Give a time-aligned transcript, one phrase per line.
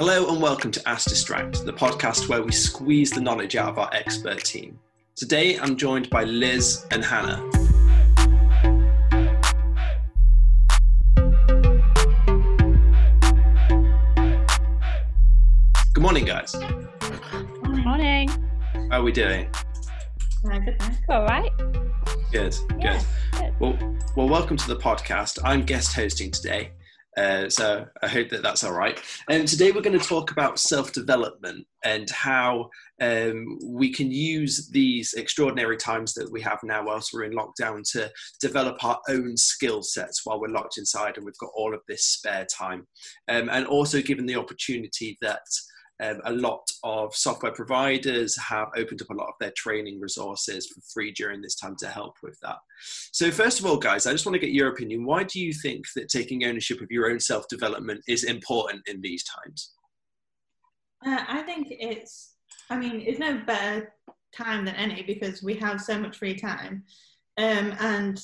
[0.00, 3.78] Hello and welcome to Ask Distract, the podcast where we squeeze the knowledge out of
[3.78, 4.78] our expert team.
[5.14, 7.46] Today I'm joined by Liz and Hannah.
[15.92, 16.52] Good morning, guys.
[16.52, 18.28] Good Morning.
[18.90, 19.48] How are we doing?
[20.42, 20.98] Good, thanks.
[21.08, 21.50] All right.
[22.32, 22.98] Good, Yeah,
[23.32, 23.40] good.
[23.40, 23.54] good.
[23.60, 25.38] Well, well, welcome to the podcast.
[25.44, 26.70] I'm guest hosting today,
[27.16, 29.00] uh, so I hope that that's all right.
[29.28, 34.68] And today we're going to talk about self development and how um, we can use
[34.68, 39.36] these extraordinary times that we have now, whilst we're in lockdown, to develop our own
[39.36, 42.86] skill sets while we're locked inside and we've got all of this spare time.
[43.28, 45.42] Um, and also given the opportunity that
[46.00, 50.66] um, a lot of software providers have opened up a lot of their training resources
[50.66, 52.56] for free during this time to help with that.
[53.12, 55.04] So, first of all, guys, I just want to get your opinion.
[55.04, 59.00] Why do you think that taking ownership of your own self development is important in
[59.00, 59.72] these times?
[61.04, 62.34] Uh, I think it's,
[62.70, 63.92] I mean, it's no better
[64.34, 66.84] time than any because we have so much free time.
[67.36, 68.22] Um, and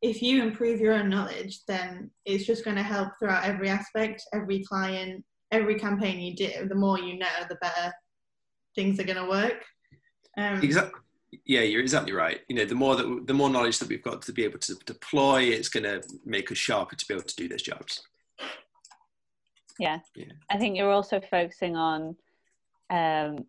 [0.00, 4.22] if you improve your own knowledge, then it's just going to help throughout every aspect,
[4.32, 6.68] every client, every campaign you do.
[6.68, 7.92] The more you know, the better
[8.74, 9.64] things are going to work.
[10.36, 11.00] Um, Exactly.
[11.44, 12.40] Yeah, you're exactly right.
[12.48, 14.74] You know, the more that the more knowledge that we've got to be able to
[14.86, 18.02] deploy, it's going to make us sharper to be able to do those jobs.
[19.78, 19.98] Yeah.
[20.14, 20.32] Yeah.
[20.50, 22.16] I think you're also focusing on
[22.88, 23.44] um,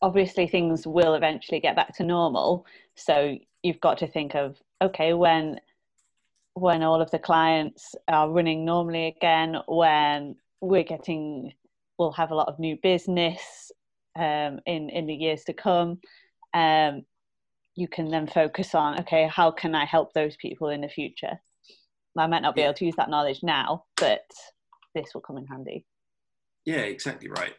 [0.00, 2.64] obviously things will eventually get back to normal.
[2.94, 5.60] So you've got to think of okay, when
[6.54, 11.52] when all of the clients are running normally again, when we're getting
[11.98, 13.72] we'll have a lot of new business
[14.16, 15.98] um, in in the years to come.
[16.54, 17.02] Um,
[17.74, 21.38] you can then focus on okay, how can I help those people in the future?
[22.16, 24.24] I might not be able to use that knowledge now, but
[24.94, 25.84] this will come in handy.
[26.68, 27.54] Yeah, exactly right.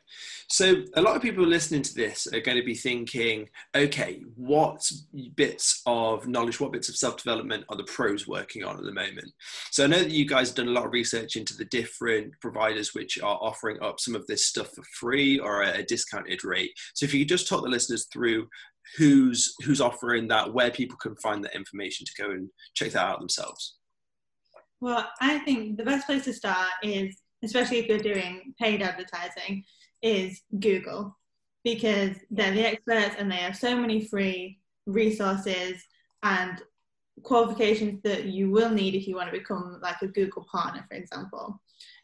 [0.49, 4.87] So, a lot of people listening to this are going to be thinking, okay, what
[5.33, 8.93] bits of knowledge, what bits of self development are the pros working on at the
[8.93, 9.31] moment?
[9.71, 12.33] So, I know that you guys have done a lot of research into the different
[12.39, 16.43] providers which are offering up some of this stuff for free or at a discounted
[16.43, 16.73] rate.
[16.93, 18.47] So, if you could just talk the listeners through
[18.95, 23.07] who's who's offering that, where people can find that information to go and check that
[23.07, 23.77] out themselves.
[24.81, 29.63] Well, I think the best place to start is, especially if you're doing paid advertising,
[30.01, 31.17] is Google
[31.63, 35.81] because they're the experts and they have so many free resources
[36.23, 36.61] and
[37.23, 40.95] qualifications that you will need if you want to become like a Google partner, for
[40.95, 41.61] example.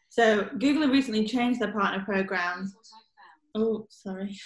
[0.08, 2.72] So Google have recently changed their partner program.
[3.54, 4.38] Oh, sorry.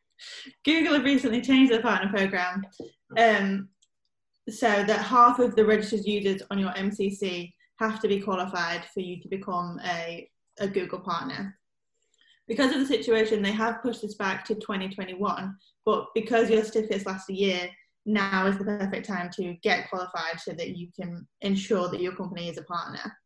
[0.64, 2.62] Google have recently changed their partner program
[3.16, 3.68] um,
[4.48, 9.00] so that half of the registered users on your MCC have to be qualified for
[9.00, 10.28] you to become a,
[10.58, 11.58] a Google partner.
[12.48, 17.06] Because of the situation, they have pushed this back to 2021, but because your certificates
[17.06, 17.68] last a year,
[18.06, 22.14] now is the perfect time to get qualified so that you can ensure that your
[22.14, 23.18] company is a partner.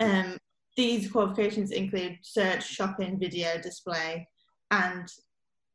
[0.00, 0.36] Um,
[0.76, 4.26] these qualifications include search, shopping, video, display,
[4.72, 5.06] and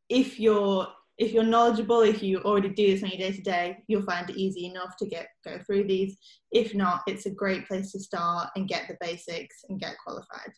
[0.09, 0.87] if you're
[1.17, 4.29] if you're knowledgeable, if you already do this on your day to day, you'll find
[4.29, 6.17] it easy enough to get go through these.
[6.51, 10.51] If not, it's a great place to start and get the basics and get qualified.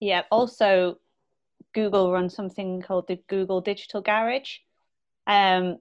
[0.00, 0.22] Yeah.
[0.30, 0.96] Also,
[1.74, 4.56] Google runs something called the Google Digital Garage,
[5.26, 5.76] um,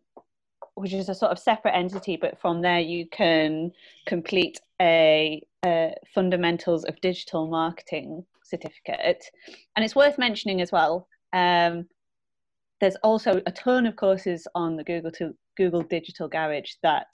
[0.75, 3.71] which is a sort of separate entity, but from there you can
[4.05, 9.23] complete a, a fundamentals of digital marketing certificate.
[9.75, 11.07] And it's worth mentioning as well.
[11.31, 11.87] Um,
[12.79, 17.07] there's also a ton of courses on the Google to Google Digital Garage that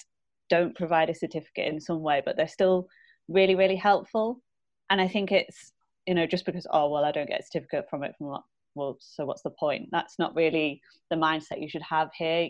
[0.49, 2.87] don't provide a certificate in some way, but they're still
[3.27, 4.41] really, really helpful.
[4.89, 5.71] And I think it's
[6.05, 8.43] you know just because oh well I don't get a certificate from it from what
[8.75, 9.89] well so what's the point?
[9.91, 12.49] That's not really the mindset you should have here.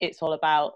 [0.00, 0.74] It's all about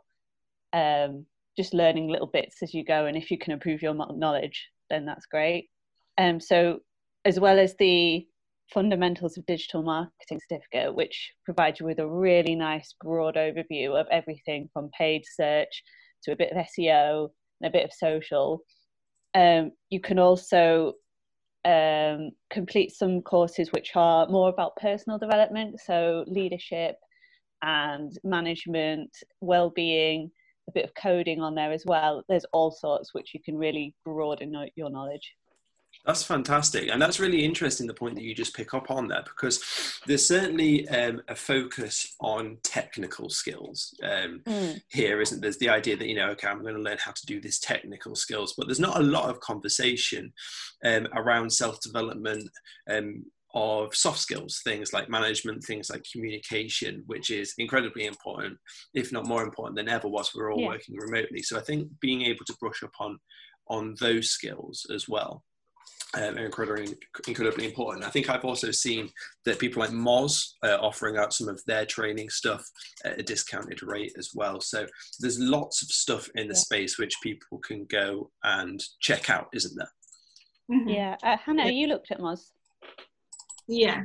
[0.73, 4.69] um, just learning little bits as you go, and if you can improve your knowledge,
[4.91, 5.69] then that's great.
[6.17, 6.81] Um, so
[7.25, 8.27] as well as the
[8.73, 14.07] fundamentals of digital marketing certificate which provides you with a really nice broad overview of
[14.11, 15.83] everything from paid search
[16.23, 17.29] to a bit of seo
[17.61, 18.61] and a bit of social.
[19.35, 20.95] Um, you can also
[21.65, 26.97] um, complete some courses which are more about personal development so leadership
[27.63, 30.31] and management well-being
[30.69, 32.23] a bit of coding on there as well.
[32.29, 35.35] There's all sorts which you can really broaden your knowledge
[36.05, 36.91] That's fantastic.
[36.91, 39.65] And that's really interesting, the point that you just pick up on there, because
[40.07, 44.81] there's certainly um, a focus on technical skills um, mm.
[44.91, 45.49] here, isn't there?
[45.49, 47.59] There's the idea that, you know, okay, I'm going to learn how to do this
[47.59, 50.33] technical skills, but there's not a lot of conversation
[50.85, 52.51] um, around self development
[52.91, 53.25] um,
[53.55, 58.59] of soft skills, things like management, things like communication, which is incredibly important,
[58.93, 60.69] if not more important than ever, whilst we're all yeah.
[60.69, 61.41] working remotely.
[61.41, 63.19] So I think being able to brush up on
[63.69, 65.43] on those skills as well
[66.17, 66.97] um, incredibly,
[67.27, 68.05] incredibly important.
[68.05, 69.11] I think I've also seen
[69.45, 72.65] that people like Moz uh, offering out some of their training stuff
[73.05, 74.61] at a discounted rate as well.
[74.61, 74.87] So
[75.21, 76.61] there's lots of stuff in the yeah.
[76.61, 79.91] space which people can go and check out, isn't there?
[80.71, 80.89] Mm-hmm.
[80.89, 81.71] Yeah, uh, Hannah, yeah.
[81.71, 82.51] you looked at Moz.
[83.67, 84.05] Yeah.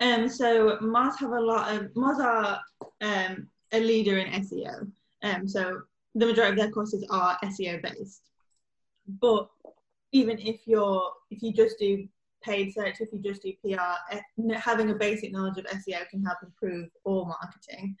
[0.00, 2.60] Um, so Moz have a lot of Moz are
[3.00, 4.90] um, a leader in SEO.
[5.22, 5.82] Um, so
[6.14, 8.22] the majority of their courses are SEO based,
[9.20, 9.48] but
[10.12, 12.06] even if you're if you just do
[12.42, 13.80] paid search, if you just do PR,
[14.10, 14.20] eh,
[14.56, 17.96] having a basic knowledge of SEO can help improve all marketing.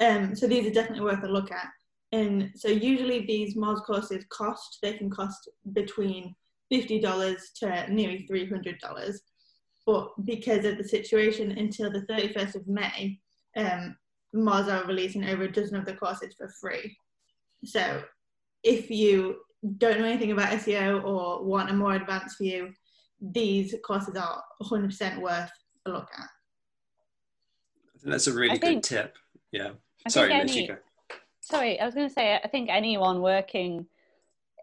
[0.00, 1.68] Um, so these are definitely worth a look at.
[2.12, 6.34] And so usually these Moz courses cost, they can cost between
[6.72, 9.18] $50 to nearly $300.
[9.86, 13.18] But because of the situation until the 31st of May,
[13.56, 13.96] um,
[14.34, 16.96] Moz are releasing over a dozen of the courses for free.
[17.64, 18.02] So
[18.62, 19.36] if you
[19.78, 22.72] don't know anything about SEO or want a more advanced view,
[23.20, 25.50] these courses are 100% worth
[25.86, 26.28] a look at.
[28.04, 29.16] That's a really I good think, tip.
[29.52, 29.70] Yeah.
[30.04, 30.70] I sorry, any,
[31.40, 33.86] Sorry, I was going to say, I think anyone working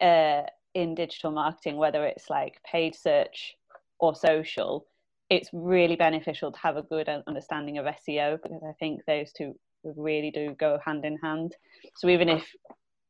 [0.02, 0.44] uh,
[0.74, 3.56] in digital marketing, whether it's like paid search
[4.00, 4.86] or social,
[5.30, 9.56] it's really beneficial to have a good understanding of SEO because I think those two
[9.84, 11.56] really do go hand in hand.
[11.96, 12.46] So even if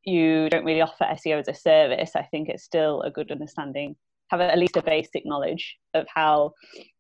[0.09, 3.95] you don't really offer SEO as a service, I think it's still a good understanding,
[4.29, 6.53] have at least a basic knowledge of how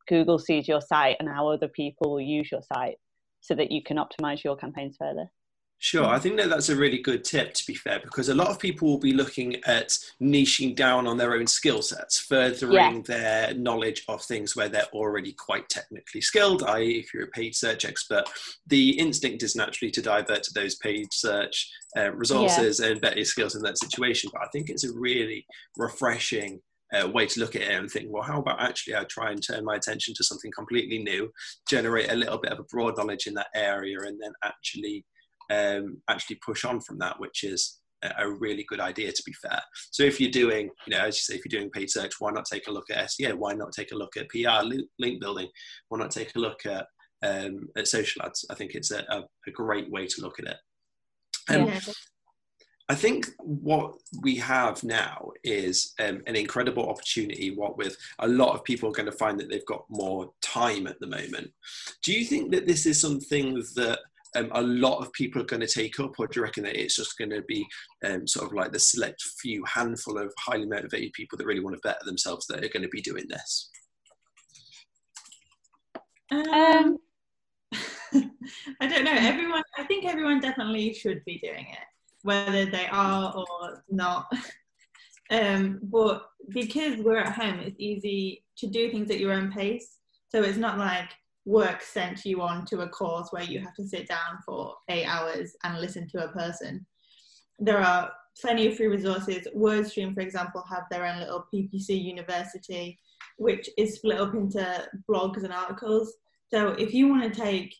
[0.07, 2.95] Google sees your site and how other people will use your site
[3.41, 5.25] so that you can optimize your campaigns further.
[5.81, 8.49] Sure, I think that that's a really good tip to be fair, because a lot
[8.49, 13.01] of people will be looking at niching down on their own skill sets, furthering yeah.
[13.05, 17.55] their knowledge of things where they're already quite technically skilled, i.e., if you're a paid
[17.55, 18.25] search expert,
[18.67, 22.87] the instinct is naturally to divert to those paid search uh, resources yeah.
[22.87, 24.29] and better your skills in that situation.
[24.33, 25.45] But I think it's a really
[25.77, 26.59] refreshing
[26.93, 29.41] uh, way to look at it and think, well, how about actually I try and
[29.41, 31.31] turn my attention to something completely new,
[31.69, 35.05] generate a little bit of a broad knowledge in that area, and then actually
[35.49, 37.79] um, actually push on from that, which is
[38.17, 39.61] a really good idea to be fair.
[39.91, 42.31] So if you're doing, you know, as you say, if you're doing paid search, why
[42.31, 43.35] not take a look at SEO?
[43.35, 45.49] Why not take a look at PR link building?
[45.89, 46.87] Why not take a look at
[47.23, 48.45] um, at social ads?
[48.49, 50.57] I think it's a, a, great way to look at it.
[51.49, 51.79] Um, yeah.
[52.87, 57.51] I think what we have now is um, an incredible opportunity.
[57.51, 60.87] What with a lot of people are going to find that they've got more time
[60.87, 61.51] at the moment.
[62.03, 63.99] Do you think that this is something that
[64.35, 66.79] um, a lot of people are going to take up, or do you reckon that
[66.79, 67.65] it's just going to be
[68.05, 71.75] um, sort of like the select few handful of highly motivated people that really want
[71.75, 73.69] to better themselves that are going to be doing this?
[76.31, 76.97] Um,
[78.81, 79.15] I don't know.
[79.15, 81.85] Everyone, I think everyone definitely should be doing it,
[82.23, 84.31] whether they are or not.
[85.31, 89.97] Um, but because we're at home, it's easy to do things at your own pace.
[90.29, 91.09] So it's not like
[91.49, 95.05] work sent you on to a course where you have to sit down for eight
[95.05, 96.85] hours and listen to a person.
[97.57, 99.47] There are plenty of free resources.
[99.55, 102.99] WordStream, for example, have their own little PPC university,
[103.37, 106.13] which is split up into blogs and articles.
[106.53, 107.73] So if you want to take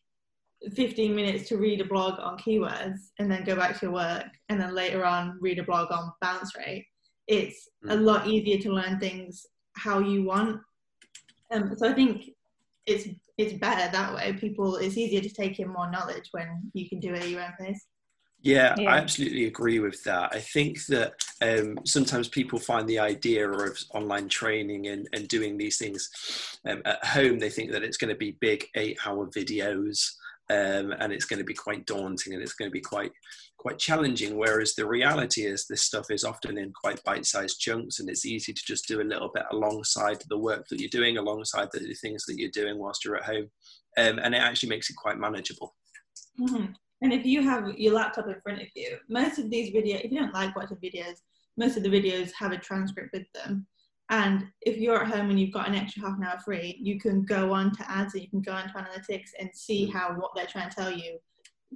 [0.74, 4.26] 15 minutes to read a blog on keywords and then go back to your work
[4.50, 6.88] and then later on read a blog on bounce rate,
[7.28, 7.92] it's mm.
[7.92, 9.46] a lot easier to learn things
[9.76, 10.60] how you want.
[11.52, 12.32] Um, so I think
[12.90, 14.34] it's it's better that way.
[14.34, 17.42] People, it's easier to take in more knowledge when you can do it at your
[17.42, 17.86] own pace.
[18.42, 20.34] Yeah, yeah, I absolutely agree with that.
[20.34, 25.58] I think that um, sometimes people find the idea of online training and, and doing
[25.58, 26.10] these things
[26.66, 30.12] um, at home, they think that it's going to be big eight hour videos
[30.50, 33.12] um, and it's going to be quite daunting and it's going to be quite
[33.58, 34.38] quite challenging.
[34.38, 38.54] Whereas the reality is, this stuff is often in quite bite-sized chunks, and it's easy
[38.54, 42.26] to just do a little bit alongside the work that you're doing, alongside the things
[42.26, 43.50] that you're doing whilst you're at home,
[43.98, 45.76] um, and it actually makes it quite manageable.
[46.40, 46.72] Mm-hmm.
[47.02, 50.12] And if you have your laptop in front of you, most of these videos, if
[50.12, 51.18] you don't like watching videos,
[51.58, 53.68] most of the videos have a transcript with them.
[54.10, 57.00] And if you're at home and you've got an extra half an hour free, you
[57.00, 60.14] can go on to ads and you can go on to analytics and see how
[60.14, 61.20] what they're trying to tell you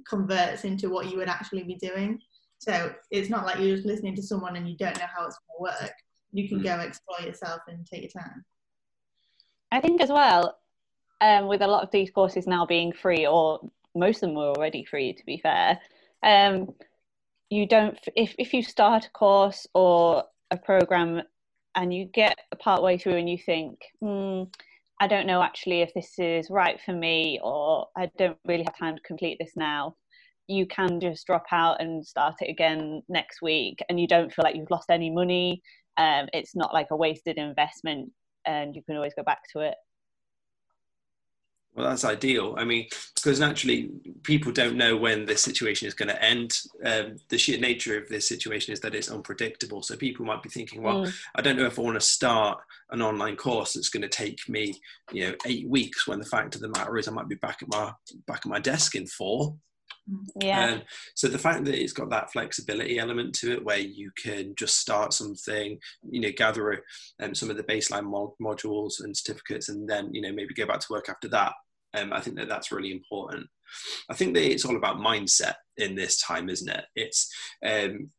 [0.08, 2.20] converts into what you would actually be doing.
[2.58, 5.38] So it's not like you're just listening to someone and you don't know how it's
[5.38, 5.92] going to work.
[6.32, 6.64] You can mm.
[6.64, 8.44] go explore yourself and take your time.
[9.70, 10.58] I think as well,
[11.20, 13.60] um, with a lot of these courses now being free, or
[13.94, 15.78] most of them were already free, to be fair.
[16.22, 16.74] Um,
[17.50, 21.22] you don't if if you start a course or a program
[21.74, 24.44] and you get part way through and you think, hmm,
[25.00, 28.78] I don't know actually if this is right for me, or I don't really have
[28.78, 29.96] time to complete this now.
[30.46, 34.44] You can just drop out and start it again next week, and you don't feel
[34.44, 35.62] like you've lost any money.
[35.96, 38.10] Um, it's not like a wasted investment,
[38.46, 39.74] and you can always go back to it.
[41.74, 42.54] Well, that's ideal.
[42.56, 43.90] I mean, because naturally,
[44.22, 46.56] people don't know when this situation is going to end.
[46.84, 49.82] Um, the sheer nature of this situation is that it's unpredictable.
[49.82, 51.14] So people might be thinking, "Well, mm.
[51.34, 54.48] I don't know if I want to start an online course that's going to take
[54.48, 57.34] me, you know, eight weeks." When the fact of the matter is, I might be
[57.34, 57.92] back at my
[58.28, 59.56] back at my desk in four.
[60.40, 60.64] Yeah.
[60.64, 60.82] Um,
[61.14, 64.78] so the fact that it's got that flexibility element to it, where you can just
[64.78, 65.78] start something,
[66.10, 66.82] you know, gather
[67.22, 70.66] um, some of the baseline mod- modules and certificates, and then you know maybe go
[70.66, 71.52] back to work after that.
[71.94, 73.46] Um, I think that that's really important.
[74.10, 76.84] I think that it's all about mindset in this time, isn't it?
[76.94, 77.32] It's
[77.64, 78.10] um,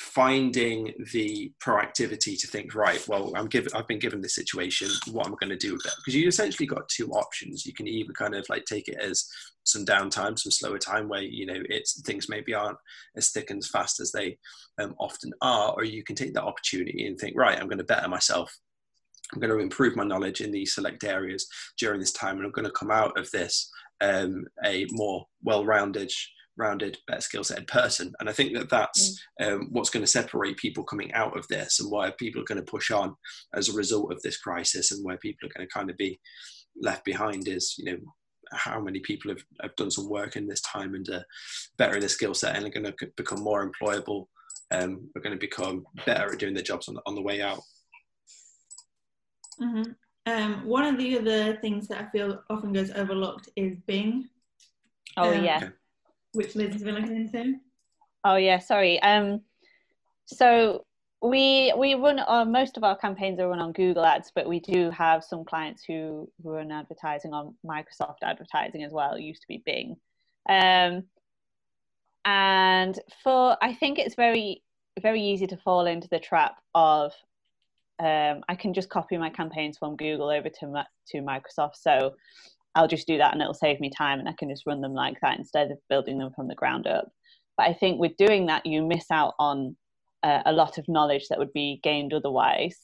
[0.00, 5.26] finding the proactivity to think right well i'm given i've been given this situation what
[5.26, 5.92] am i going to do with it?
[5.98, 7.66] Because you essentially got two options.
[7.66, 9.26] You can either kind of like take it as
[9.64, 12.78] some downtime some slower time where you know it's things maybe aren't
[13.16, 14.38] as thick and as fast as they
[14.80, 17.84] um, often are or you can take that opportunity and think right i'm going to
[17.84, 18.56] better myself.
[19.32, 21.46] I'm going to improve my knowledge in these select areas
[21.78, 26.10] during this time and i'm going to come out of this um, a more well-rounded
[26.60, 28.12] rounded, better skill set person.
[28.20, 29.52] And I think that that's mm.
[29.52, 32.64] um, what's going to separate people coming out of this and why people are going
[32.64, 33.16] to push on
[33.54, 36.20] as a result of this crisis and where people are going to kind of be
[36.80, 37.98] left behind is, you know,
[38.52, 41.20] how many people have, have done some work in this time and uh,
[41.78, 44.26] better in their skill set and are going to become more employable,
[44.72, 47.42] um, are going to become better at doing their jobs on the, on the way
[47.42, 47.60] out.
[49.60, 49.92] Mm-hmm.
[50.26, 54.28] Um, one of the other things that I feel often goes overlooked is Bing.
[55.16, 55.68] Oh um, yeah.
[56.32, 57.54] Which Liz has been looking into?
[58.24, 59.00] Oh yeah, sorry.
[59.02, 59.40] Um,
[60.26, 60.84] so
[61.22, 64.60] we we run uh, most of our campaigns are run on Google Ads, but we
[64.60, 69.14] do have some clients who run advertising on Microsoft advertising as well.
[69.14, 69.96] It used to be Bing,
[70.48, 71.04] um,
[72.24, 74.62] and for I think it's very
[75.00, 77.12] very easy to fall into the trap of
[77.98, 81.76] um, I can just copy my campaigns from Google over to to Microsoft.
[81.76, 82.14] So
[82.74, 84.94] I'll just do that and it'll save me time and I can just run them
[84.94, 87.10] like that instead of building them from the ground up.
[87.56, 89.76] But I think with doing that, you miss out on
[90.22, 92.78] uh, a lot of knowledge that would be gained otherwise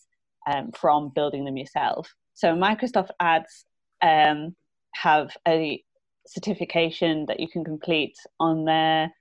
[0.51, 2.13] um, from building them yourself.
[2.35, 3.65] So Microsoft Ads
[4.03, 4.55] um,
[4.95, 5.83] have a
[6.27, 9.13] certification that you can complete on their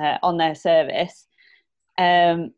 [0.00, 1.26] uh, on their service,
[1.98, 2.52] um,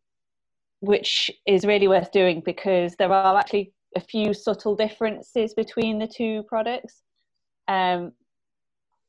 [0.80, 6.06] which is really worth doing because there are actually a few subtle differences between the
[6.06, 7.02] two products
[7.68, 8.12] um,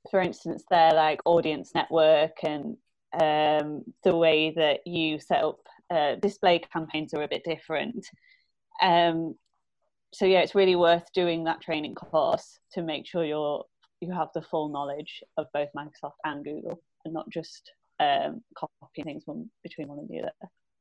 [0.09, 2.77] for instance, their like audience network and
[3.19, 5.59] um, the way that you set up
[5.89, 8.05] uh, display campaigns are a bit different.
[8.81, 9.35] Um,
[10.13, 13.63] so yeah, it's really worth doing that training course to make sure you're
[13.99, 19.05] you have the full knowledge of both Microsoft and Google, and not just um, copying
[19.05, 20.31] things one between one and the other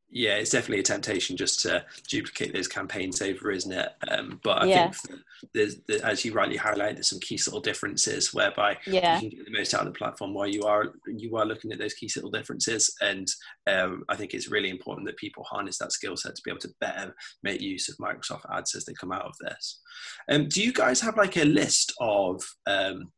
[0.08, 3.88] yeah, it's definitely a temptation just to duplicate those campaigns over, isn't it?
[4.08, 4.90] Um, but I yeah.
[4.90, 5.20] think
[5.52, 9.16] there's, as you rightly highlight, there's some key subtle differences whereby yeah.
[9.16, 11.72] you can get the most out of the platform while you are you are looking
[11.72, 12.94] at those key subtle differences.
[13.00, 13.28] And
[13.66, 16.60] um, I think it's really important that people harness that skill set to be able
[16.60, 19.80] to better make use of Microsoft Ads as they come out of this.
[20.30, 23.10] Um, do you guys have like a list of um,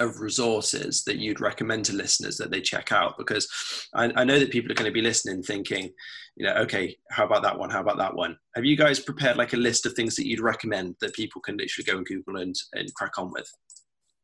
[0.00, 3.16] of resources that you'd recommend to listeners that they check out?
[3.18, 3.48] Because
[3.94, 5.90] I, I, know that people are going to be listening thinking,
[6.36, 7.70] you know, okay, how about that one?
[7.70, 8.36] How about that one?
[8.56, 11.56] Have you guys prepared like a list of things that you'd recommend that people can
[11.56, 13.48] literally go and Google and, and crack on with?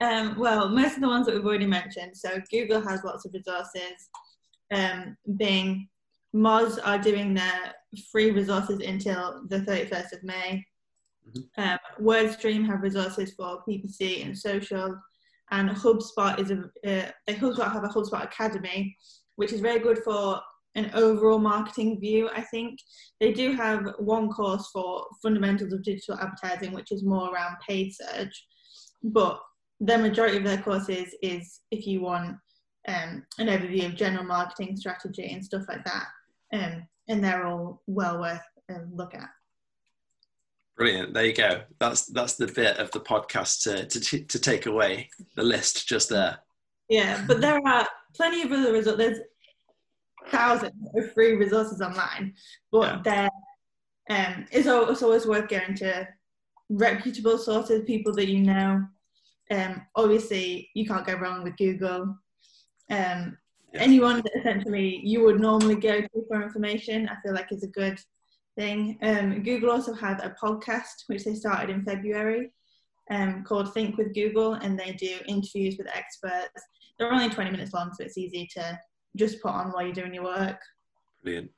[0.00, 2.16] Um, well, most of the ones that we've already mentioned.
[2.16, 4.08] So Google has lots of resources.
[4.72, 5.88] Um, Bing,
[6.34, 7.74] Moz are doing their
[8.10, 10.64] free resources until the 31st of May.
[11.28, 11.62] Mm-hmm.
[11.62, 14.96] Um, WordStream have resources for PPC and social
[15.50, 18.96] and HubSpot is a uh, HubSpot have a HubSpot Academy,
[19.36, 20.40] which is very good for
[20.76, 22.30] an overall marketing view.
[22.34, 22.78] I think
[23.20, 27.92] they do have one course for fundamentals of digital advertising, which is more around paid
[27.92, 28.46] search,
[29.02, 29.40] but
[29.80, 32.36] the majority of their courses is if you want
[32.88, 36.06] um, an overview of general marketing strategy and stuff like that,
[36.52, 38.40] um, and they're all well worth
[38.70, 39.28] a look at.
[40.76, 41.12] Brilliant.
[41.12, 41.62] There you go.
[41.78, 46.08] That's that's the bit of the podcast to to, to take away the list just
[46.08, 46.38] there.
[46.88, 48.98] Yeah, but there are plenty of other results.
[48.98, 49.18] There's
[50.28, 52.34] thousands of free resources online,
[52.72, 53.00] but yeah.
[53.04, 53.30] there
[54.10, 56.08] um, it's, always, it's always worth going to
[56.68, 58.84] reputable sources, people that you know.
[59.50, 62.16] Um, obviously, you can't go wrong with Google.
[62.90, 63.36] Um.
[63.74, 67.68] Anyone that essentially you would normally go to for information, I feel like is a
[67.68, 68.00] good
[68.60, 68.98] thing.
[69.00, 72.52] Um, Google also has a podcast which they started in February
[73.10, 76.62] um, called Think with Google, and they do interviews with experts.
[76.98, 78.78] They're only 20 minutes long, so it's easy to
[79.16, 80.60] just put on while you're doing your work.
[81.22, 81.50] Brilliant.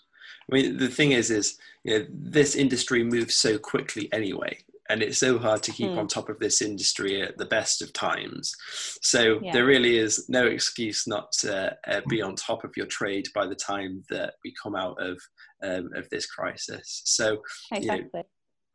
[0.50, 5.02] I mean, the thing is, is you know, this industry moves so quickly anyway, and
[5.02, 5.98] it's so hard to keep mm.
[5.98, 8.52] on top of this industry at the best of times.
[9.00, 9.52] So yeah.
[9.52, 13.46] there really is no excuse not to uh, be on top of your trade by
[13.46, 15.20] the time that we come out of
[15.62, 17.02] um, of this crisis.
[17.04, 17.38] So
[17.72, 18.04] exactly.
[18.04, 18.22] you know,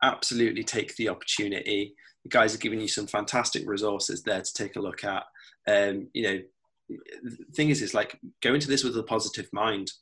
[0.02, 1.94] absolutely take the opportunity.
[2.24, 5.24] The guys are giving you some fantastic resources there to take a look at.
[5.66, 6.38] Um, you know,
[7.22, 9.92] the thing is, is like go into this with a positive mind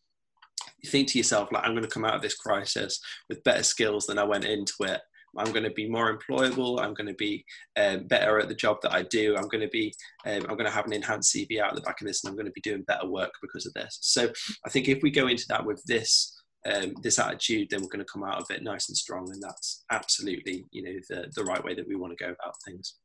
[0.83, 3.63] you think to yourself like i'm going to come out of this crisis with better
[3.63, 5.01] skills than i went into it
[5.39, 7.45] i'm going to be more employable i'm going to be
[7.77, 9.93] um, better at the job that i do i'm going to be
[10.27, 12.31] um, i'm going to have an enhanced cv out of the back of this and
[12.31, 14.31] i'm going to be doing better work because of this so
[14.65, 16.33] i think if we go into that with this
[16.67, 19.41] um, this attitude, then we're going to come out of it nice and strong, and
[19.41, 22.97] that's absolutely, you know, the the right way that we want to go about things.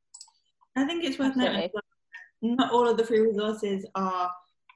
[0.76, 1.70] I think it's worth noting
[2.42, 4.32] not all of the free resources are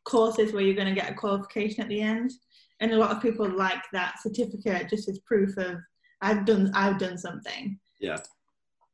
[0.05, 2.31] courses where you're going to get a qualification at the end
[2.79, 5.77] and a lot of people like that certificate just as proof of
[6.25, 7.79] I've done I've done something.
[7.99, 8.17] Yeah.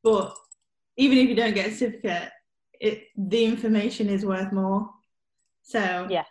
[0.03, 0.35] But
[0.97, 2.29] even if you don't get a certificate,
[2.79, 4.89] it the information is worth more.
[5.61, 6.25] So yeah,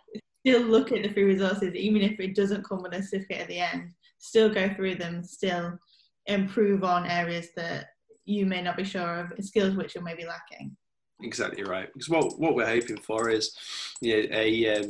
[0.45, 3.47] still look at the free resources, even if it doesn't come with a certificate at
[3.47, 3.91] the end.
[4.19, 5.23] Still go through them.
[5.23, 5.79] Still
[6.27, 7.87] improve on areas that
[8.25, 10.77] you may not be sure of, skills which you may be lacking
[11.23, 11.89] exactly right.
[11.93, 13.55] Because what what we're hoping for is,
[14.01, 14.87] you know, a um,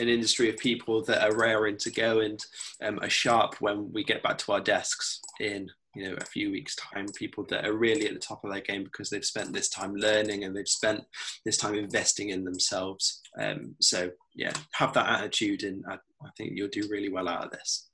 [0.00, 2.44] an industry of people that are raring to go and
[2.82, 6.50] um, are sharp when we get back to our desks in you know a few
[6.50, 9.52] weeks time people that are really at the top of their game because they've spent
[9.52, 11.04] this time learning and they've spent
[11.44, 16.52] this time investing in themselves um, so yeah have that attitude and I, I think
[16.54, 17.90] you'll do really well out of this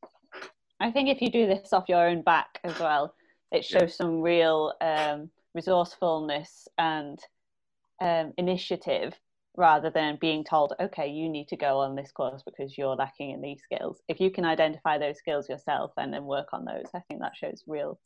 [0.81, 3.15] i think if you do this off your own back as well
[3.53, 3.89] it shows yeah.
[3.89, 7.19] some real um, resourcefulness and
[8.01, 9.15] um, initiative
[9.57, 13.31] rather than being told, okay, you need to go on this course because you're lacking
[13.31, 14.01] in these skills.
[14.09, 17.37] If you can identify those skills yourself and then work on those, I think that
[17.37, 17.99] shows real,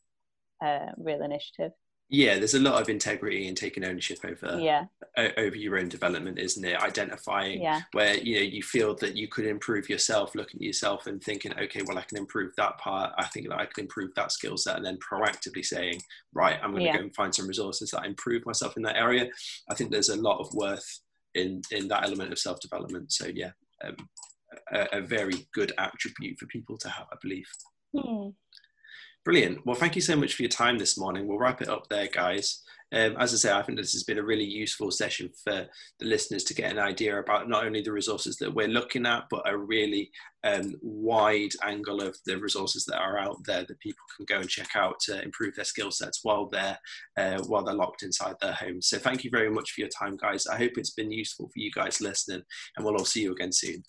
[0.64, 1.72] uh, real initiative
[2.10, 4.84] yeah there's a lot of integrity in taking ownership over yeah
[5.16, 7.80] over your own development isn't it identifying yeah.
[7.92, 11.52] where you know you feel that you could improve yourself looking at yourself and thinking
[11.58, 14.56] okay well i can improve that part i think that i can improve that skill
[14.56, 15.98] set and then proactively saying
[16.34, 16.96] right i'm going to yeah.
[16.96, 19.26] go and find some resources that improve myself in that area
[19.70, 21.00] i think there's a lot of worth
[21.34, 23.50] in in that element of self-development so yeah
[23.84, 23.96] um,
[24.72, 27.48] a, a, very good attribute for people to have i believe
[27.96, 28.28] hmm.
[29.24, 29.64] Brilliant.
[29.64, 31.26] Well, thank you so much for your time this morning.
[31.26, 32.62] We'll wrap it up there, guys.
[32.92, 35.66] Um, as I say, I think this has been a really useful session for
[35.98, 39.24] the listeners to get an idea about not only the resources that we're looking at,
[39.30, 40.10] but a really
[40.44, 44.48] um, wide angle of the resources that are out there that people can go and
[44.48, 46.78] check out to improve their skill sets while they're
[47.16, 48.88] uh, while they're locked inside their homes.
[48.88, 50.46] So thank you very much for your time, guys.
[50.46, 52.42] I hope it's been useful for you guys listening,
[52.76, 53.82] and we'll all see you again soon.